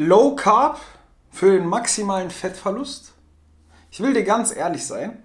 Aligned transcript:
Low 0.00 0.36
Carb 0.36 0.78
für 1.28 1.58
den 1.58 1.66
maximalen 1.66 2.30
Fettverlust? 2.30 3.14
Ich 3.90 3.98
will 3.98 4.14
dir 4.14 4.22
ganz 4.22 4.54
ehrlich 4.54 4.86
sein. 4.86 5.20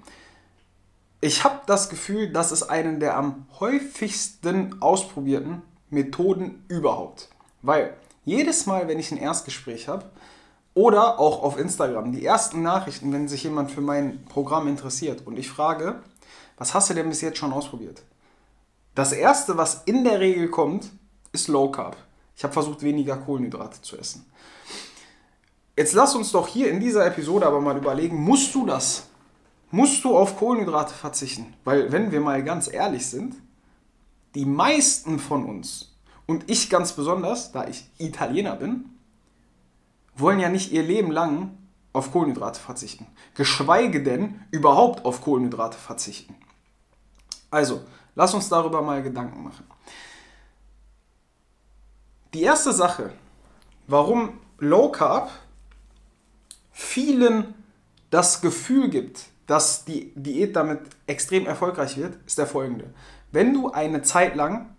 Ich 1.21 1.43
habe 1.43 1.59
das 1.67 1.89
Gefühl, 1.89 2.33
das 2.33 2.51
ist 2.51 2.63
eine 2.63 2.97
der 2.97 3.15
am 3.15 3.45
häufigsten 3.59 4.81
ausprobierten 4.81 5.61
Methoden 5.91 6.65
überhaupt. 6.69 7.29
Weil 7.61 7.93
jedes 8.25 8.65
Mal, 8.65 8.87
wenn 8.87 8.97
ich 8.97 9.11
ein 9.11 9.19
Erstgespräch 9.19 9.89
habe 9.89 10.05
oder 10.73 11.19
auch 11.19 11.43
auf 11.43 11.59
Instagram, 11.59 12.11
die 12.11 12.25
ersten 12.25 12.63
Nachrichten, 12.63 13.13
wenn 13.13 13.27
sich 13.27 13.43
jemand 13.43 13.69
für 13.69 13.81
mein 13.81 14.25
Programm 14.25 14.67
interessiert 14.67 15.27
und 15.27 15.37
ich 15.37 15.51
frage, 15.51 16.01
was 16.57 16.73
hast 16.73 16.89
du 16.89 16.95
denn 16.95 17.09
bis 17.09 17.21
jetzt 17.21 17.37
schon 17.37 17.53
ausprobiert? 17.53 18.01
Das 18.95 19.11
erste, 19.11 19.55
was 19.55 19.83
in 19.85 20.03
der 20.03 20.19
Regel 20.19 20.49
kommt, 20.49 20.89
ist 21.31 21.47
Low 21.47 21.69
Carb. 21.69 21.95
Ich 22.35 22.43
habe 22.43 22.53
versucht, 22.53 22.81
weniger 22.81 23.17
Kohlenhydrate 23.17 23.79
zu 23.83 23.99
essen. 23.99 24.25
Jetzt 25.75 25.93
lass 25.93 26.15
uns 26.15 26.31
doch 26.31 26.47
hier 26.47 26.69
in 26.69 26.79
dieser 26.79 27.05
Episode 27.05 27.47
aber 27.47 27.59
mal 27.59 27.77
überlegen, 27.77 28.17
musst 28.17 28.53
du 28.53 28.65
das? 28.65 29.07
Musst 29.71 30.03
du 30.03 30.15
auf 30.15 30.37
Kohlenhydrate 30.37 30.93
verzichten? 30.93 31.55
Weil 31.63 31.91
wenn 31.91 32.11
wir 32.11 32.21
mal 32.21 32.43
ganz 32.43 32.71
ehrlich 32.71 33.07
sind, 33.07 33.35
die 34.35 34.45
meisten 34.45 35.17
von 35.17 35.45
uns 35.45 35.95
und 36.27 36.49
ich 36.49 36.69
ganz 36.69 36.93
besonders, 36.93 37.51
da 37.51 37.67
ich 37.67 37.89
Italiener 37.97 38.55
bin, 38.55 38.85
wollen 40.15 40.39
ja 40.39 40.49
nicht 40.49 40.71
ihr 40.71 40.83
Leben 40.83 41.11
lang 41.11 41.57
auf 41.91 42.11
Kohlenhydrate 42.11 42.59
verzichten. 42.59 43.07
Geschweige 43.33 44.03
denn 44.03 44.41
überhaupt 44.51 45.05
auf 45.05 45.21
Kohlenhydrate 45.21 45.77
verzichten. 45.77 46.35
Also, 47.49 47.81
lass 48.13 48.33
uns 48.33 48.49
darüber 48.49 48.81
mal 48.83 49.01
Gedanken 49.01 49.43
machen. 49.43 49.65
Die 52.33 52.41
erste 52.41 52.73
Sache, 52.73 53.11
warum 53.87 54.39
Low 54.57 54.89
Carb 54.89 55.29
vielen 56.73 57.53
das 58.09 58.41
Gefühl 58.41 58.89
gibt, 58.89 59.25
dass 59.47 59.85
die 59.85 60.11
Diät 60.15 60.55
damit 60.55 60.81
extrem 61.07 61.45
erfolgreich 61.45 61.97
wird, 61.97 62.17
ist 62.25 62.37
der 62.37 62.47
folgende. 62.47 62.93
Wenn 63.31 63.53
du 63.53 63.71
eine 63.71 64.01
Zeit 64.01 64.35
lang, 64.35 64.75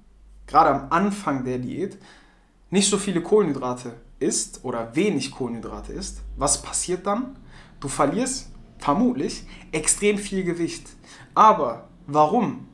gerade 0.46 0.70
am 0.70 0.86
Anfang 0.90 1.44
der 1.44 1.58
Diät, 1.58 1.98
nicht 2.70 2.88
so 2.88 2.98
viele 2.98 3.22
Kohlenhydrate 3.22 3.94
isst 4.18 4.64
oder 4.64 4.94
wenig 4.94 5.30
Kohlenhydrate 5.30 5.92
isst, 5.92 6.20
was 6.36 6.62
passiert 6.62 7.06
dann? 7.06 7.38
Du 7.80 7.88
verlierst 7.88 8.50
vermutlich 8.78 9.46
extrem 9.72 10.18
viel 10.18 10.44
Gewicht. 10.44 10.88
Aber 11.34 11.88
warum? 12.06 12.68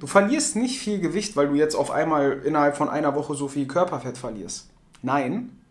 Du 0.00 0.06
verlierst 0.06 0.56
nicht 0.56 0.78
viel 0.78 1.00
Gewicht, 1.00 1.36
weil 1.36 1.48
du 1.48 1.54
jetzt 1.54 1.74
auf 1.74 1.90
einmal 1.90 2.42
innerhalb 2.44 2.76
von 2.76 2.88
einer 2.88 3.14
Woche 3.14 3.34
so 3.34 3.48
viel 3.48 3.66
Körperfett 3.66 4.18
verlierst. 4.18 4.70
Nein, 5.02 5.61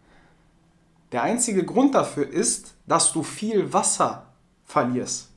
der 1.11 1.23
einzige 1.23 1.65
Grund 1.65 1.95
dafür 1.95 2.27
ist, 2.27 2.75
dass 2.87 3.11
du 3.11 3.23
viel 3.23 3.73
Wasser 3.73 4.27
verlierst. 4.63 5.29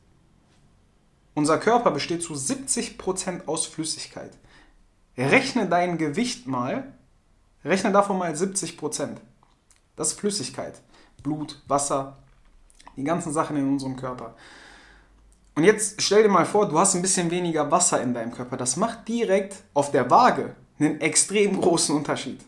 Unser 1.34 1.58
Körper 1.58 1.90
besteht 1.90 2.22
zu 2.22 2.34
70% 2.34 3.46
aus 3.46 3.66
Flüssigkeit. 3.66 4.30
Rechne 5.16 5.68
dein 5.68 5.98
Gewicht 5.98 6.46
mal, 6.46 6.92
rechne 7.64 7.90
davon 7.90 8.18
mal 8.18 8.32
70%. 8.32 9.16
Das 9.96 10.12
ist 10.12 10.20
Flüssigkeit. 10.20 10.80
Blut, 11.22 11.60
Wasser, 11.66 12.18
die 12.96 13.04
ganzen 13.04 13.32
Sachen 13.32 13.56
in 13.56 13.68
unserem 13.68 13.96
Körper. 13.96 14.36
Und 15.56 15.64
jetzt 15.64 16.02
stell 16.02 16.22
dir 16.22 16.28
mal 16.28 16.46
vor, 16.46 16.68
du 16.68 16.78
hast 16.78 16.94
ein 16.94 17.02
bisschen 17.02 17.30
weniger 17.30 17.70
Wasser 17.70 18.00
in 18.00 18.14
deinem 18.14 18.32
Körper. 18.32 18.56
Das 18.56 18.76
macht 18.76 19.08
direkt 19.08 19.56
auf 19.72 19.90
der 19.90 20.10
Waage 20.10 20.54
einen 20.78 21.00
extrem 21.00 21.60
großen 21.60 21.94
Unterschied 21.94 22.40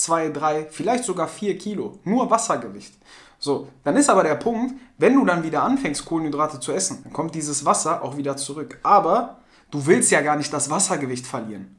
zwei, 0.00 0.30
drei, 0.30 0.66
vielleicht 0.70 1.04
sogar 1.04 1.28
vier 1.28 1.58
Kilo. 1.58 1.98
Nur 2.04 2.30
Wassergewicht. 2.30 2.94
So, 3.38 3.68
dann 3.84 3.96
ist 3.96 4.10
aber 4.10 4.22
der 4.22 4.34
Punkt, 4.34 4.74
wenn 4.98 5.14
du 5.14 5.24
dann 5.24 5.42
wieder 5.42 5.62
anfängst, 5.62 6.04
Kohlenhydrate 6.04 6.60
zu 6.60 6.72
essen, 6.72 7.00
dann 7.04 7.12
kommt 7.12 7.34
dieses 7.34 7.64
Wasser 7.64 8.02
auch 8.02 8.16
wieder 8.16 8.36
zurück. 8.36 8.78
Aber 8.82 9.38
du 9.70 9.86
willst 9.86 10.10
ja 10.10 10.20
gar 10.22 10.36
nicht 10.36 10.52
das 10.52 10.70
Wassergewicht 10.70 11.26
verlieren. 11.26 11.76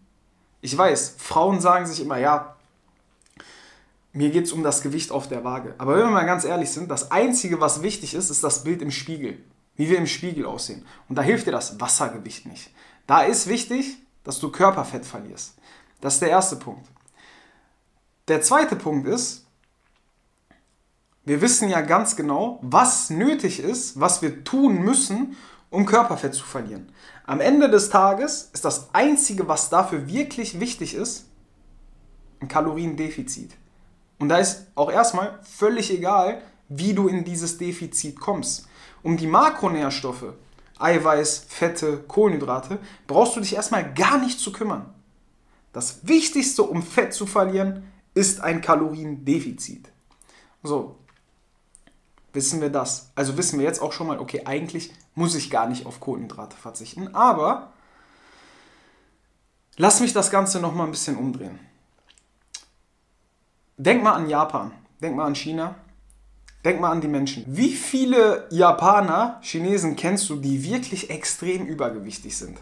Ich 0.62 0.78
weiß, 0.78 1.16
Frauen 1.18 1.60
sagen 1.60 1.88
sich 1.88 2.02
immer, 2.02 2.18
ja, 2.18 2.56
mir 4.14 4.30
geht 4.30 4.46
es 4.46 4.52
um 4.52 4.62
das 4.62 4.81
Gewicht 4.81 5.12
auf 5.12 5.28
der 5.28 5.44
Waage. 5.44 5.74
Aber 5.78 5.96
wenn 5.96 6.06
wir 6.06 6.12
mal 6.12 6.26
ganz 6.26 6.44
ehrlich 6.44 6.70
sind, 6.70 6.92
das 6.92 7.12
Einzige, 7.12 7.60
was 7.60 7.81
wichtig 7.81 8.14
ist, 8.14 8.30
ist 8.30 8.44
das 8.44 8.64
Bild 8.64 8.81
im 8.81 8.92
Spiegel. 8.92 9.40
Wie 9.76 9.90
wir 9.90 9.98
im 9.98 10.08
Spiegel 10.08 10.46
aussehen. 10.46 10.86
Und 11.10 11.16
da 11.16 11.22
hilft 11.22 11.48
dir 11.48 11.52
das 11.52 11.80
Wassergewicht 11.80 12.46
nicht. 12.46 12.72
Da 13.08 13.22
ist 13.22 13.48
wichtig, 13.48 13.98
dass 14.24 14.40
du 14.40 14.52
Körperfett 14.52 15.06
verlierst. 15.06 15.56
Das 16.02 16.16
ist 16.16 16.22
der 16.22 16.30
erste 16.30 16.58
Punkt. 16.58 16.88
Der 18.28 18.42
zweite 18.42 18.76
Punkt 18.76 19.08
ist, 19.08 19.46
wir 21.24 21.42
wissen 21.42 21.70
ja 21.70 21.82
ganz 21.82 22.16
genau, 22.16 22.59
was 22.62 23.09
nötig 23.09 23.59
ist, 23.59 24.00
was 24.00 24.22
wir 24.22 24.44
tun 24.44 24.82
müssen, 24.82 25.38
um 25.70 25.86
Körperfett 25.86 26.34
zu 26.34 26.44
verlieren. 26.44 26.92
Am 27.26 27.40
Ende 27.40 27.70
des 27.70 27.90
Tages 27.90 28.50
ist 28.54 28.66
das 28.66 28.94
Einzige, 28.94 29.48
was 29.48 29.70
dafür 29.70 30.08
wirklich 30.08 30.60
wichtig 30.60 30.96
ist, 30.96 31.28
ein 32.40 32.48
Kaloriendefizit. 32.48 33.52
Und 34.20 34.30
da 34.30 34.38
ist 34.38 34.68
auch 34.76 34.92
erstmal 34.92 35.40
völlig 35.44 35.92
egal, 35.92 36.42
wie 36.70 36.94
du 36.94 37.08
in 37.08 37.24
dieses 37.24 37.58
Defizit 37.58 38.20
kommst. 38.20 38.68
Um 39.04 39.18
die 39.18 39.28
Makronährstoffe, 39.28 40.34
Eiweiß, 40.80 41.46
Fette, 41.48 41.98
Kohlenhydrate, 42.08 42.80
brauchst 43.08 43.36
du 43.36 43.40
dich 43.40 43.56
erstmal 43.56 43.94
gar 43.94 44.18
nicht 44.18 44.40
zu 44.40 44.52
kümmern. 44.52 44.94
Das 45.74 46.08
Wichtigste, 46.08 46.64
um 46.64 46.84
Fett 46.84 47.14
zu 47.14 47.26
verlieren, 47.26 47.84
ist 48.14 48.42
ein 48.42 48.62
Kaloriendefizit. 48.62 49.92
So, 50.64 50.98
wissen 52.34 52.62
wir 52.62 52.70
das. 52.70 53.12
Also 53.16 53.38
wissen 53.38 53.60
wir 53.60 53.66
jetzt 53.66 53.82
auch 53.82 53.94
schon 53.94 54.08
mal, 54.08 54.20
okay, 54.20 54.44
eigentlich 54.46 54.94
muss 55.16 55.36
ich 55.36 55.50
gar 55.50 55.68
nicht 55.68 55.86
auf 55.86 56.00
Kohlenhydrate 56.00 56.56
verzichten, 56.56 57.14
aber 57.14 57.74
lass 59.78 60.00
mich 60.00 60.14
das 60.14 60.32
Ganze 60.32 60.60
nochmal 60.60 60.88
ein 60.88 60.92
bisschen 60.92 61.18
umdrehen. 61.18 61.60
Denk 63.78 64.04
mal 64.04 64.14
an 64.14 64.30
Japan, 64.30 64.72
denk 65.02 65.16
mal 65.16 65.26
an 65.26 65.36
China, 65.36 65.76
denk 66.64 66.80
mal 66.80 66.92
an 66.92 67.02
die 67.02 67.08
Menschen. 67.08 67.44
Wie 67.48 67.74
viele 67.74 68.48
Japaner, 68.52 69.40
Chinesen 69.42 69.96
kennst 69.96 70.30
du, 70.30 70.36
die 70.36 70.64
wirklich 70.64 71.10
extrem 71.10 71.66
übergewichtig 71.66 72.38
sind? 72.38 72.60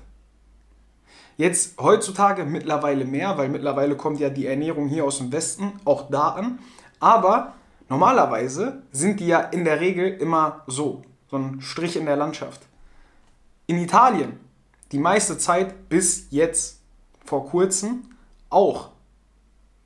Jetzt 1.40 1.80
heutzutage 1.80 2.44
mittlerweile 2.44 3.06
mehr, 3.06 3.38
weil 3.38 3.48
mittlerweile 3.48 3.96
kommt 3.96 4.20
ja 4.20 4.30
die 4.30 4.46
Ernährung 4.46 4.90
hier 4.90 5.06
aus 5.06 5.20
dem 5.20 5.32
Westen 5.32 5.72
auch 5.86 6.10
da 6.10 6.32
an. 6.32 6.60
Aber 7.00 7.54
normalerweise 7.88 8.84
sind 8.92 9.22
die 9.22 9.28
ja 9.28 9.40
in 9.40 9.64
der 9.64 9.80
Regel 9.80 10.10
immer 10.10 10.64
so, 10.68 11.02
so 11.32 11.38
ein 11.38 11.62
Strich 11.62 11.96
in 11.96 12.08
der 12.08 12.18
Landschaft. 12.18 12.64
In 13.68 13.78
Italien 13.78 14.38
die 14.92 15.00
meiste 15.00 15.38
Zeit 15.38 15.88
bis 15.88 16.28
jetzt 16.30 16.82
vor 17.24 17.46
kurzem 17.46 18.04
auch. 18.50 18.90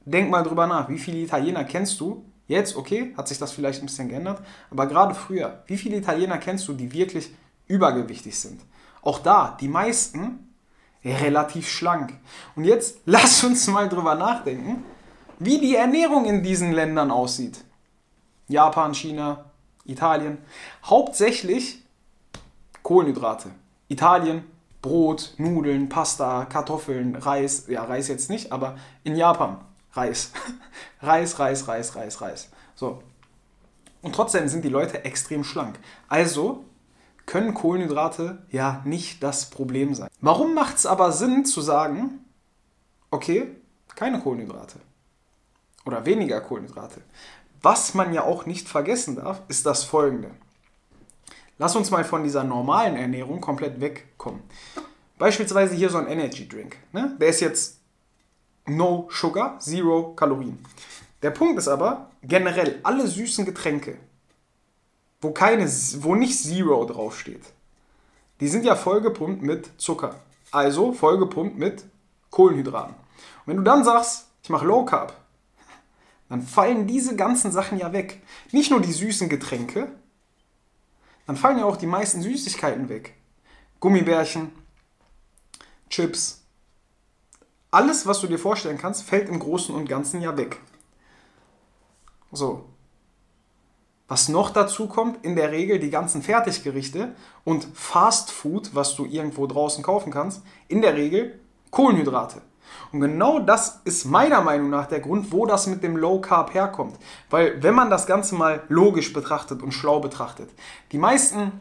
Denk 0.05 0.31
mal 0.31 0.41
drüber 0.41 0.65
nach, 0.65 0.89
wie 0.89 0.97
viele 0.97 1.19
Italiener 1.19 1.65
kennst 1.65 1.99
du? 1.99 2.25
Jetzt, 2.47 2.75
okay, 2.75 3.13
hat 3.15 3.27
sich 3.27 3.37
das 3.37 3.51
vielleicht 3.51 3.83
ein 3.83 3.85
bisschen 3.85 4.09
geändert, 4.09 4.41
aber 4.71 4.87
gerade 4.87 5.13
früher, 5.13 5.61
wie 5.67 5.77
viele 5.77 5.97
Italiener 5.97 6.39
kennst 6.39 6.67
du, 6.67 6.73
die 6.73 6.91
wirklich 6.91 7.31
übergewichtig 7.67 8.39
sind? 8.39 8.59
Auch 9.03 9.19
da, 9.19 9.55
die 9.61 9.67
meisten 9.67 10.52
relativ 11.03 11.69
schlank. 11.69 12.13
Und 12.55 12.65
jetzt 12.65 12.99
lass 13.05 13.43
uns 13.43 13.67
mal 13.67 13.89
drüber 13.89 14.15
nachdenken, 14.15 14.83
wie 15.39 15.59
die 15.59 15.75
Ernährung 15.75 16.25
in 16.25 16.43
diesen 16.43 16.71
Ländern 16.71 17.11
aussieht. 17.11 17.63
Japan, 18.47 18.93
China, 18.93 19.45
Italien. 19.85 20.37
Hauptsächlich 20.85 21.83
Kohlenhydrate. 22.83 23.51
Italien, 23.87 24.43
Brot, 24.81 25.33
Nudeln, 25.37 25.89
Pasta, 25.89 26.45
Kartoffeln, 26.45 27.15
Reis. 27.15 27.67
Ja, 27.67 27.83
Reis 27.83 28.07
jetzt 28.07 28.29
nicht, 28.29 28.51
aber 28.51 28.75
in 29.03 29.15
Japan 29.15 29.59
Reis. 29.93 30.31
Reis, 31.01 31.39
Reis, 31.39 31.67
Reis, 31.67 31.95
Reis, 31.95 32.21
Reis. 32.21 32.49
So. 32.75 33.01
Und 34.01 34.13
trotzdem 34.13 34.47
sind 34.49 34.65
die 34.65 34.69
Leute 34.69 35.05
extrem 35.05 35.43
schlank. 35.43 35.79
Also 36.09 36.65
können 37.25 37.53
Kohlenhydrate 37.53 38.45
ja 38.49 38.81
nicht 38.85 39.23
das 39.23 39.49
Problem 39.49 39.95
sein. 39.95 40.09
Warum 40.21 40.53
macht 40.53 40.77
es 40.77 40.85
aber 40.85 41.11
Sinn 41.11 41.45
zu 41.45 41.61
sagen, 41.61 42.25
okay, 43.11 43.55
keine 43.95 44.19
Kohlenhydrate 44.19 44.79
oder 45.85 46.05
weniger 46.05 46.41
Kohlenhydrate? 46.41 47.01
Was 47.61 47.93
man 47.93 48.13
ja 48.13 48.23
auch 48.23 48.45
nicht 48.45 48.67
vergessen 48.67 49.15
darf, 49.15 49.41
ist 49.47 49.65
das 49.65 49.83
folgende. 49.83 50.31
Lass 51.57 51.75
uns 51.75 51.91
mal 51.91 52.03
von 52.03 52.23
dieser 52.23 52.43
normalen 52.43 52.97
Ernährung 52.97 53.39
komplett 53.39 53.79
wegkommen. 53.79 54.41
Beispielsweise 55.17 55.75
hier 55.75 55.89
so 55.89 55.97
ein 55.97 56.07
Energy 56.07 56.47
Drink. 56.47 56.77
Ne? 56.91 57.15
Der 57.19 57.29
ist 57.29 57.39
jetzt 57.39 57.79
no 58.65 59.07
sugar, 59.09 59.59
zero 59.59 60.13
Kalorien. 60.13 60.59
Der 61.21 61.31
Punkt 61.31 61.57
ist 61.57 61.69
aber, 61.69 62.11
generell 62.21 62.79
alle 62.83 63.07
süßen 63.07 63.45
Getränke, 63.45 63.97
wo, 65.23 65.31
keine, 65.31 65.67
wo 65.99 66.15
nicht 66.15 66.37
Zero 66.37 66.85
draufsteht, 66.85 67.43
die 68.39 68.47
sind 68.47 68.65
ja 68.65 68.75
vollgepumpt 68.75 69.41
mit 69.41 69.69
Zucker. 69.79 70.19
Also 70.51 70.93
vollgepumpt 70.93 71.57
mit 71.57 71.85
Kohlenhydraten. 72.29 72.93
Und 72.95 73.47
wenn 73.47 73.57
du 73.57 73.63
dann 73.63 73.83
sagst, 73.83 74.27
ich 74.43 74.49
mache 74.49 74.65
Low 74.65 74.85
Carb, 74.85 75.15
dann 76.29 76.41
fallen 76.41 76.87
diese 76.87 77.15
ganzen 77.15 77.51
Sachen 77.51 77.77
ja 77.77 77.93
weg. 77.93 78.21
Nicht 78.51 78.71
nur 78.71 78.81
die 78.81 78.91
süßen 78.91 79.29
Getränke, 79.29 79.91
dann 81.25 81.37
fallen 81.37 81.59
ja 81.59 81.65
auch 81.65 81.77
die 81.77 81.87
meisten 81.87 82.21
Süßigkeiten 82.21 82.89
weg. 82.89 83.15
Gummibärchen, 83.79 84.51
Chips. 85.89 86.41
Alles, 87.71 88.05
was 88.05 88.19
du 88.19 88.27
dir 88.27 88.39
vorstellen 88.39 88.77
kannst, 88.77 89.03
fällt 89.03 89.29
im 89.29 89.39
Großen 89.39 89.73
und 89.73 89.87
Ganzen 89.87 90.21
ja 90.21 90.35
weg. 90.37 90.59
So. 92.31 92.65
Was 94.07 94.29
noch 94.29 94.49
dazu 94.49 94.87
kommt, 94.87 95.25
in 95.25 95.35
der 95.35 95.51
Regel 95.51 95.79
die 95.79 95.89
ganzen 95.89 96.21
Fertiggerichte 96.21 97.15
und 97.43 97.67
Fast 97.73 98.31
Food, 98.31 98.75
was 98.75 98.95
du 98.95 99.05
irgendwo 99.05 99.47
draußen 99.47 99.83
kaufen 99.83 100.11
kannst, 100.11 100.43
in 100.67 100.81
der 100.81 100.95
Regel 100.95 101.39
Kohlenhydrate. 101.71 102.41
Und 102.91 103.01
genau 103.01 103.39
das 103.39 103.81
ist 103.85 104.05
meiner 104.05 104.41
Meinung 104.41 104.69
nach 104.69 104.85
der 104.87 104.99
Grund, 104.99 105.31
wo 105.31 105.45
das 105.45 105.67
mit 105.67 105.81
dem 105.83 105.95
Low 105.97 106.21
Carb 106.21 106.53
herkommt. 106.53 106.97
Weil 107.29 107.63
wenn 107.63 107.73
man 107.73 107.89
das 107.89 108.05
Ganze 108.05 108.35
mal 108.35 108.63
logisch 108.69 109.11
betrachtet 109.13 109.63
und 109.63 109.71
schlau 109.71 109.99
betrachtet, 109.99 110.49
die 110.91 110.97
meisten 110.97 111.53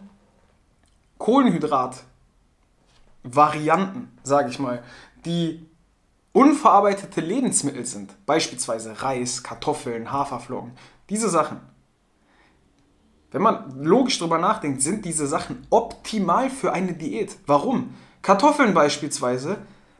Kohlenhydrat-Varianten, 1.18 4.18
sage 4.22 4.50
ich 4.50 4.58
mal, 4.58 4.82
die 5.24 5.66
unverarbeitete 6.32 7.20
Lebensmittel 7.20 7.86
sind, 7.86 8.14
beispielsweise 8.26 9.02
Reis, 9.02 9.42
Kartoffeln, 9.42 10.10
Haferflocken, 10.10 10.72
diese 11.08 11.28
Sachen, 11.28 11.60
wenn 13.32 13.42
man 13.42 13.82
logisch 13.82 14.18
drüber 14.18 14.38
nachdenkt, 14.38 14.82
sind 14.82 15.04
diese 15.04 15.26
Sachen 15.26 15.66
optimal 15.70 16.50
für 16.50 16.72
eine 16.72 16.92
Diät. 16.92 17.36
Warum? 17.46 17.94
Kartoffeln 18.20 18.74
beispielsweise 18.74 19.56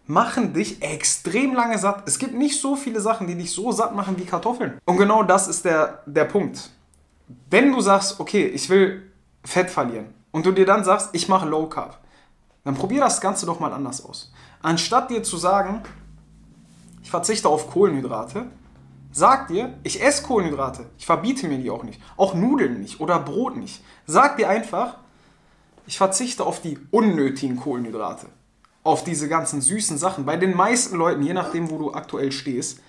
machen 0.06 0.52
dich 0.52 0.82
extrem 0.82 1.54
lange 1.54 1.78
satt. 1.78 2.02
Es 2.06 2.18
gibt 2.18 2.34
nicht 2.34 2.60
so 2.60 2.76
viele 2.76 3.00
Sachen, 3.00 3.26
die 3.26 3.34
dich 3.34 3.52
so 3.52 3.72
satt 3.72 3.94
machen 3.94 4.18
wie 4.18 4.24
Kartoffeln. 4.24 4.78
Und 4.84 4.96
genau 4.98 5.22
das 5.22 5.48
ist 5.48 5.64
der, 5.64 6.02
der 6.06 6.24
Punkt. 6.24 6.70
Wenn 7.50 7.72
du 7.72 7.80
sagst, 7.80 8.20
okay, 8.20 8.46
ich 8.46 8.68
will 8.68 9.10
Fett 9.44 9.70
verlieren 9.70 10.12
und 10.30 10.44
du 10.44 10.52
dir 10.52 10.66
dann 10.66 10.84
sagst, 10.84 11.10
ich 11.12 11.28
mache 11.28 11.48
Low 11.48 11.66
Carb, 11.66 11.98
dann 12.64 12.74
probier 12.74 13.00
das 13.00 13.20
Ganze 13.20 13.46
doch 13.46 13.58
mal 13.58 13.72
anders 13.72 14.04
aus. 14.04 14.32
Anstatt 14.60 15.10
dir 15.10 15.22
zu 15.22 15.36
sagen, 15.36 15.82
ich 17.02 17.10
verzichte 17.10 17.48
auf 17.48 17.70
Kohlenhydrate, 17.70 18.46
sag 19.12 19.48
dir, 19.48 19.78
ich 19.82 20.02
esse 20.02 20.22
Kohlenhydrate. 20.24 20.86
Ich 20.98 21.06
verbiete 21.06 21.46
mir 21.46 21.58
die 21.58 21.70
auch 21.70 21.84
nicht. 21.84 22.00
Auch 22.16 22.34
Nudeln 22.34 22.80
nicht 22.80 23.00
oder 23.00 23.18
Brot 23.18 23.56
nicht. 23.56 23.82
Sag 24.06 24.36
dir 24.36 24.48
einfach, 24.48 24.96
ich 25.86 25.98
verzichte 25.98 26.44
auf 26.44 26.60
die 26.60 26.78
unnötigen 26.90 27.56
Kohlenhydrate 27.56 28.26
auf 28.84 29.04
diese 29.04 29.28
ganzen 29.28 29.60
süßen 29.60 29.98
Sachen. 29.98 30.24
Bei 30.24 30.36
den 30.36 30.56
meisten 30.56 30.96
Leuten, 30.96 31.22
je 31.22 31.32
nachdem, 31.32 31.70
wo 31.70 31.78
du 31.78 31.92
aktuell 31.92 32.32
stehst, 32.32 32.80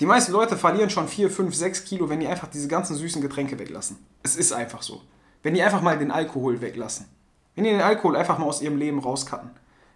die 0.00 0.06
meisten 0.06 0.32
Leute 0.32 0.56
verlieren 0.56 0.90
schon 0.90 1.08
4, 1.08 1.30
5, 1.30 1.54
6 1.54 1.84
Kilo, 1.84 2.08
wenn 2.08 2.20
die 2.20 2.26
einfach 2.26 2.48
diese 2.48 2.68
ganzen 2.68 2.96
süßen 2.96 3.22
Getränke 3.22 3.58
weglassen. 3.58 3.98
Es 4.22 4.36
ist 4.36 4.52
einfach 4.52 4.82
so. 4.82 5.02
Wenn 5.42 5.54
die 5.54 5.62
einfach 5.62 5.82
mal 5.82 5.98
den 5.98 6.10
Alkohol 6.10 6.60
weglassen. 6.60 7.06
Wenn 7.54 7.64
die 7.64 7.70
den 7.70 7.80
Alkohol 7.80 8.16
einfach 8.16 8.38
mal 8.38 8.46
aus 8.46 8.62
ihrem 8.62 8.76
Leben 8.76 8.98
rauskatten. 8.98 9.50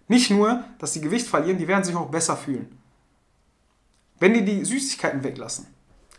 Nicht 0.07 0.29
nur, 0.29 0.63
dass 0.79 0.93
sie 0.93 1.01
Gewicht 1.01 1.27
verlieren, 1.27 1.57
die 1.57 1.67
werden 1.67 1.83
sich 1.83 1.95
auch 1.95 2.09
besser 2.09 2.37
fühlen. 2.37 2.76
Wenn 4.19 4.33
die 4.33 4.43
die 4.43 4.65
Süßigkeiten 4.65 5.23
weglassen. 5.23 5.67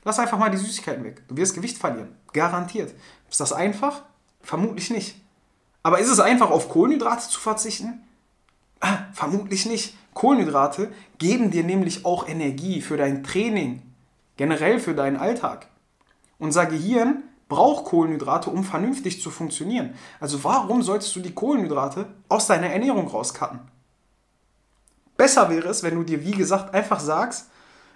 Lass 0.05 0.19
einfach 0.19 0.39
mal 0.39 0.51
die 0.51 0.57
Süßigkeiten 0.57 1.05
weg. 1.05 1.23
Du 1.29 1.37
wirst 1.37 1.55
Gewicht 1.55 1.79
verlieren. 1.79 2.17
Garantiert. 2.33 2.95
Ist 3.31 3.41
das 3.41 3.53
einfach? 3.53 4.03
Vermutlich 4.41 4.91
nicht. 4.91 5.21
Aber 5.83 5.99
ist 5.99 6.11
es 6.11 6.21
einfach, 6.21 6.51
auf 6.51 6.69
Kohlenhydrate 6.69 7.29
zu 7.29 7.41
verzichten? 7.41 8.03
Ah, 8.81 8.99
vermutlich 9.13 9.67
nicht. 9.67 9.97
Kohlenhydrate 10.15 10.93
geben 11.19 11.51
dir 11.51 11.65
nämlich 11.65 12.05
auch 12.05 12.29
Energie 12.29 12.81
für 12.81 12.97
dein 12.97 13.25
Training, 13.25 13.83
generell 14.37 14.81
für 14.81 14.95
deinen 14.95 15.17
Alltag. 15.17 15.69
Unser 16.39 16.67
Gehirn 16.67 17.25
braucht 17.49 17.87
Kohlenhydrate, 17.87 18.51
um 18.51 18.65
vernünftig 18.65 19.23
zu 19.23 19.31
funktionieren. 19.31 19.95
Also 20.21 20.45
warum 20.45 20.83
solltest 20.83 21.15
du 21.17 21.21
die 21.21 21.35
Kohlenhydrate 21.35 22.07
aus 22.29 22.47
deiner 22.47 22.69
Ernährung 22.69 23.09
rauscutten? 23.09 23.61
Besser 25.17 25.51
wäre 25.51 25.69
es, 25.69 25.83
wenn 25.83 25.97
du 25.97 26.05
dir, 26.05 26.25
wie 26.25 26.33
gesagt, 26.33 26.75
einfach 26.75 27.01
sagst, 27.01 27.51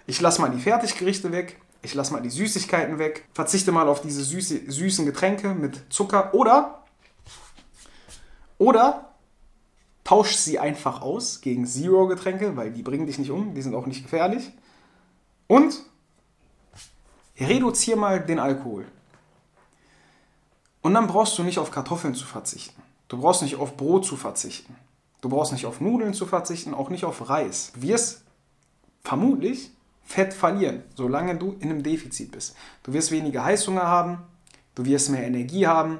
ich 0.05 0.19
lasse 0.21 0.41
mal 0.41 0.49
die 0.49 0.59
Fertiggerichte 0.59 1.31
weg, 1.31 1.59
ich 1.81 1.93
lasse 1.93 2.13
mal 2.13 2.21
die 2.21 2.29
Süßigkeiten 2.29 2.97
weg, 2.99 3.25
verzichte 3.33 3.71
mal 3.71 3.87
auf 3.87 4.01
diese 4.01 4.23
süße, 4.23 4.71
süßen 4.71 5.05
Getränke 5.05 5.53
mit 5.53 5.81
Zucker 5.89 6.33
oder 6.33 6.83
oder 8.57 9.13
tausch 10.03 10.35
sie 10.35 10.59
einfach 10.59 11.01
aus 11.01 11.41
gegen 11.41 11.65
Zero-Getränke, 11.65 12.55
weil 12.55 12.71
die 12.71 12.83
bringen 12.83 13.05
dich 13.05 13.17
nicht 13.17 13.31
um, 13.31 13.53
die 13.53 13.61
sind 13.61 13.75
auch 13.75 13.85
nicht 13.85 14.03
gefährlich. 14.03 14.51
Und 15.47 15.81
reduziere 17.39 17.97
mal 17.97 18.19
den 18.23 18.39
Alkohol. 18.39 18.85
Und 20.81 20.93
dann 20.93 21.07
brauchst 21.07 21.37
du 21.37 21.43
nicht 21.43 21.59
auf 21.59 21.71
Kartoffeln 21.71 22.15
zu 22.15 22.25
verzichten. 22.25 22.81
Du 23.07 23.19
brauchst 23.19 23.41
nicht 23.41 23.55
auf 23.55 23.77
Brot 23.77 24.05
zu 24.05 24.17
verzichten. 24.17 24.75
Du 25.21 25.29
brauchst 25.29 25.53
nicht 25.53 25.65
auf 25.65 25.79
Nudeln 25.79 26.13
zu 26.13 26.25
verzichten, 26.25 26.73
auch 26.73 26.89
nicht 26.89 27.05
auf 27.05 27.29
Reis. 27.29 27.71
Du 27.73 27.83
wirst 27.83 28.23
vermutlich 29.03 29.71
Fett 30.03 30.33
verlieren, 30.33 30.83
solange 30.95 31.35
du 31.35 31.53
in 31.59 31.69
einem 31.69 31.83
Defizit 31.83 32.31
bist. 32.31 32.55
Du 32.83 32.93
wirst 32.93 33.11
weniger 33.11 33.43
Heißhunger 33.43 33.87
haben, 33.87 34.19
du 34.75 34.85
wirst 34.85 35.09
mehr 35.09 35.25
Energie 35.25 35.65
haben, 35.65 35.99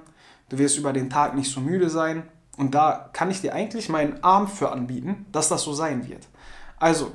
du 0.49 0.57
wirst 0.57 0.77
über 0.77 0.93
den 0.93 1.09
Tag 1.09 1.35
nicht 1.35 1.51
so 1.51 1.61
müde 1.61 1.89
sein 1.89 2.23
und 2.57 2.75
da 2.75 3.09
kann 3.13 3.31
ich 3.31 3.41
dir 3.41 3.53
eigentlich 3.53 3.89
meinen 3.89 4.23
Arm 4.23 4.47
für 4.47 4.71
anbieten, 4.71 5.25
dass 5.31 5.49
das 5.49 5.63
so 5.63 5.73
sein 5.73 6.07
wird. 6.07 6.27
Also, 6.77 7.11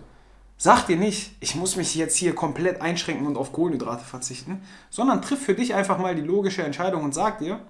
sag 0.56 0.86
dir 0.86 0.96
nicht, 0.96 1.36
ich 1.40 1.54
muss 1.54 1.76
mich 1.76 1.94
jetzt 1.94 2.16
hier 2.16 2.34
komplett 2.34 2.80
einschränken 2.80 3.26
und 3.26 3.36
auf 3.36 3.52
Kohlenhydrate 3.52 4.04
verzichten, 4.04 4.62
sondern 4.90 5.22
triff 5.22 5.42
für 5.42 5.54
dich 5.54 5.74
einfach 5.74 5.98
mal 5.98 6.14
die 6.14 6.22
logische 6.22 6.62
Entscheidung 6.62 7.04
und 7.04 7.14
sag 7.14 7.38
dir, 7.38 7.60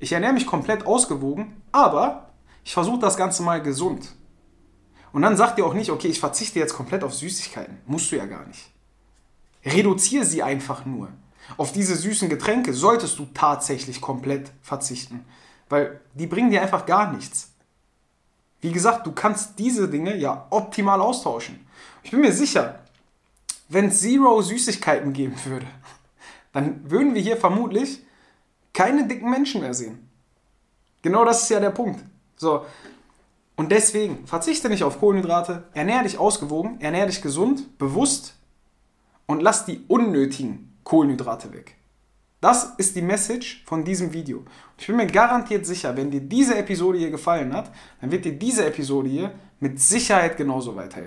ich 0.00 0.12
ernähre 0.12 0.32
mich 0.32 0.46
komplett 0.46 0.86
ausgewogen, 0.86 1.62
aber 1.72 2.30
ich 2.64 2.72
versuche 2.72 2.98
das 2.98 3.16
Ganze 3.16 3.42
mal 3.42 3.62
gesund. 3.62 4.14
Und 5.12 5.22
dann 5.22 5.36
sag 5.36 5.56
dir 5.56 5.66
auch 5.66 5.74
nicht, 5.74 5.90
okay, 5.90 6.08
ich 6.08 6.20
verzichte 6.20 6.58
jetzt 6.58 6.74
komplett 6.74 7.02
auf 7.02 7.14
Süßigkeiten. 7.14 7.78
Musst 7.86 8.12
du 8.12 8.16
ja 8.16 8.26
gar 8.26 8.46
nicht. 8.46 8.70
Reduziere 9.64 10.24
sie 10.24 10.42
einfach 10.42 10.84
nur. 10.84 11.08
Auf 11.56 11.72
diese 11.72 11.96
süßen 11.96 12.28
Getränke 12.28 12.72
solltest 12.72 13.18
du 13.18 13.26
tatsächlich 13.34 14.00
komplett 14.00 14.52
verzichten. 14.62 15.24
Weil 15.68 16.00
die 16.14 16.26
bringen 16.26 16.50
dir 16.50 16.62
einfach 16.62 16.86
gar 16.86 17.12
nichts. 17.12 17.50
Wie 18.60 18.72
gesagt, 18.72 19.06
du 19.06 19.12
kannst 19.12 19.58
diese 19.58 19.88
Dinge 19.88 20.16
ja 20.16 20.46
optimal 20.50 21.00
austauschen. 21.00 21.66
Ich 22.02 22.10
bin 22.10 22.20
mir 22.20 22.32
sicher, 22.32 22.80
wenn 23.68 23.86
es 23.86 24.00
Zero 24.00 24.42
Süßigkeiten 24.42 25.12
geben 25.12 25.36
würde, 25.44 25.66
dann 26.52 26.90
würden 26.90 27.14
wir 27.14 27.22
hier 27.22 27.36
vermutlich 27.36 28.00
keine 28.72 29.06
dicken 29.06 29.30
Menschen 29.30 29.60
mehr 29.60 29.74
sehen. 29.74 30.08
Genau 31.02 31.24
das 31.24 31.42
ist 31.42 31.48
ja 31.48 31.60
der 31.60 31.70
Punkt. 31.70 32.04
So. 32.36 32.64
Und 33.60 33.72
deswegen 33.72 34.26
verzichte 34.26 34.70
nicht 34.70 34.84
auf 34.84 35.00
Kohlenhydrate, 35.00 35.64
ernähre 35.74 36.04
dich 36.04 36.16
ausgewogen, 36.16 36.80
ernähre 36.80 37.08
dich 37.08 37.20
gesund, 37.20 37.76
bewusst 37.76 38.34
und 39.26 39.42
lass 39.42 39.66
die 39.66 39.84
unnötigen 39.86 40.72
Kohlenhydrate 40.82 41.52
weg. 41.52 41.76
Das 42.40 42.72
ist 42.78 42.96
die 42.96 43.02
Message 43.02 43.62
von 43.66 43.84
diesem 43.84 44.14
Video. 44.14 44.46
Ich 44.78 44.86
bin 44.86 44.96
mir 44.96 45.06
garantiert 45.06 45.66
sicher, 45.66 45.94
wenn 45.94 46.10
dir 46.10 46.22
diese 46.22 46.56
Episode 46.56 46.96
hier 46.96 47.10
gefallen 47.10 47.52
hat, 47.52 47.70
dann 48.00 48.10
wird 48.10 48.24
dir 48.24 48.32
diese 48.32 48.64
Episode 48.64 49.10
hier 49.10 49.34
mit 49.58 49.78
Sicherheit 49.78 50.38
genauso 50.38 50.74
weiterhelfen. 50.74 50.98